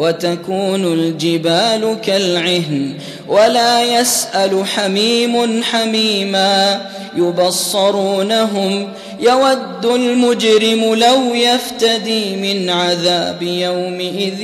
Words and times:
وتكون 0.00 0.92
الجبال 0.92 1.96
كالعهن 2.02 2.94
ولا 3.28 4.00
يسأل 4.00 4.66
حميم 4.66 5.62
حميما 5.62 6.86
يبصرونهم 7.16 8.88
يود 9.20 9.86
المجرم 9.86 10.94
لو 10.94 11.34
يفتدي 11.34 12.36
من 12.36 12.70
عذاب 12.70 13.42
يومئذ 13.42 14.42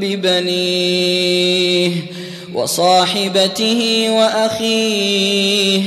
ببنيه 0.00 1.92
وصاحبته 2.54 4.06
وأخيه 4.10 5.82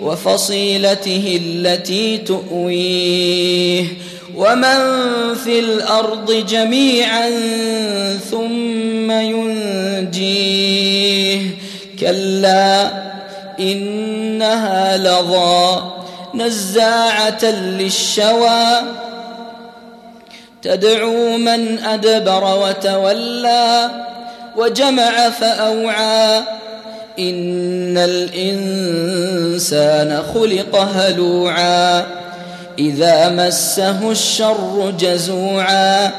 وفصيلته 0.00 1.40
التي 1.44 2.18
تؤويه 2.18 3.84
ومن 4.34 4.78
في 5.44 5.58
الأرض 5.58 6.32
جميعا 6.32 7.30
ثم 8.30 9.10
ينجيه 9.10 10.20
كلا 12.00 12.90
انها 13.60 14.96
لظى 14.96 15.82
نزاعه 16.34 17.44
للشوى 17.44 18.82
تدعو 20.62 21.36
من 21.36 21.78
ادبر 21.78 22.44
وتولى 22.62 23.90
وجمع 24.56 25.30
فاوعى 25.30 26.42
ان 27.18 27.98
الانسان 27.98 29.02
خلق 30.34 30.76
هلوعا 30.76 32.06
اذا 32.78 33.28
مسه 33.28 34.10
الشر 34.10 34.94
جزوعا 35.00 36.10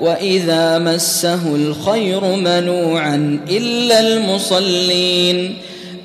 واذا 0.00 0.78
مسه 0.78 1.54
الخير 1.54 2.24
منوعا 2.24 3.40
الا 3.50 4.00
المصلين 4.00 5.56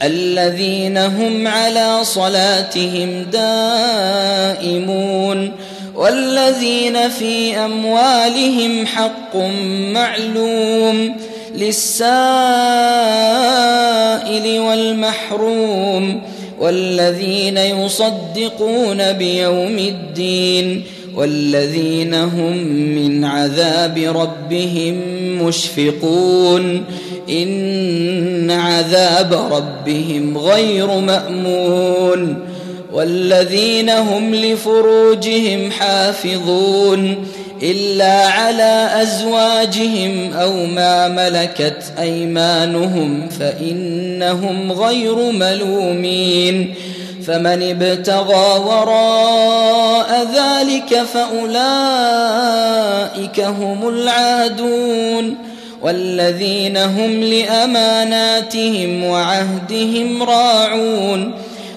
الذين 0.04 0.98
هم 0.98 1.48
على 1.48 2.00
صلاتهم 2.04 3.26
دائمون 4.62 5.52
والذين 5.96 7.10
في 7.10 7.58
اموالهم 7.58 8.86
حق 8.86 9.36
معلوم 9.94 11.16
للسائل 11.56 12.06
والمحروم 14.60 16.22
والذين 16.60 17.58
يصدقون 17.58 19.12
بيوم 19.14 19.78
الدين 19.78 20.84
والذين 21.16 22.14
هم 22.14 22.58
من 22.68 23.26
عذاب 23.26 23.98
ربهم 23.98 24.96
مشفقون 25.42 26.84
إن 27.30 28.52
عذاب 28.52 29.34
ربهم 29.52 30.38
غير 30.38 31.00
مأمون 31.00 32.38
والذين 32.96 33.90
هم 33.90 34.36
لفروجهم 34.36 35.72
حافظون 35.72 37.28
إلا 37.64 38.28
على 38.28 38.90
أزواجهم 39.02 40.34
أو 40.34 40.66
ما 40.66 41.08
ملكت 41.08 41.84
أيمانهم 42.00 43.30
فإنهم 43.30 44.72
غير 44.72 45.16
ملومين 45.32 46.74
فمن 47.28 47.64
ابتغى 47.64 48.60
وراء 48.60 50.28
ذلك 50.36 51.04
فأولئك 51.14 51.50
هم 53.40 53.90
العادون 53.90 55.36
والذين 55.82 56.78
هم 56.78 57.24
لأماناتهم 57.24 59.04
وعهدهم 59.04 60.24
راعون 60.24 61.34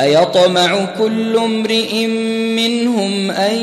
أيطمع 0.00 0.84
كل 0.98 1.36
امرئ 1.36 2.06
منهم 2.56 3.30
أن 3.30 3.54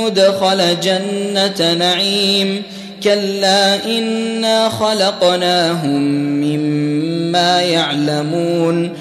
يدخل 0.00 0.80
جنة 0.80 1.74
نعيم 1.74 2.62
كلا 3.02 3.84
إنا 3.84 4.68
خلقناهم 4.68 6.02
مما 6.40 7.60
يعلمون 7.62 8.92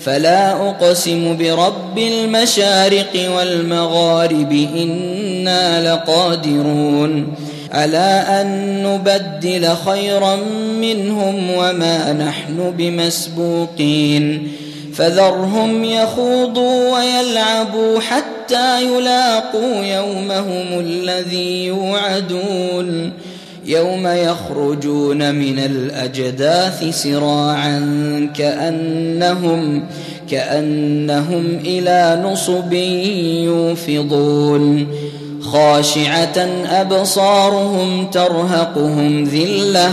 فلا 0.00 0.68
أقسم 0.68 1.36
برب 1.36 1.98
المشارق 1.98 3.30
والمغارب 3.36 4.52
إنا 4.76 5.92
لقادرون 5.94 7.34
على 7.72 8.24
أن 8.28 8.82
نبدل 8.82 9.68
خيرا 9.86 10.36
منهم 10.80 11.50
وما 11.50 12.12
نحن 12.12 12.74
بمسبوقين 12.78 14.52
فذرهم 14.94 15.84
يخوضوا 15.84 16.98
ويلعبوا 16.98 18.00
حتى 18.00 18.84
يلاقوا 18.84 19.84
يومهم 19.84 20.80
الذي 20.80 21.64
يوعدون. 21.64 23.12
يوم 23.66 24.06
يخرجون 24.06 25.34
من 25.34 25.58
الأجداث 25.58 27.02
سراعا 27.02 27.78
كانهم 28.36 29.84
كأنهم 30.30 31.58
إلى 31.64 32.22
نصب 32.24 32.72
يوفضون. 33.42 34.86
خاشعة 35.42 36.38
أبصارهم 36.70 38.10
ترهقهم 38.10 39.24
ذلة 39.24 39.92